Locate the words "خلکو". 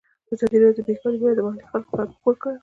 1.71-1.93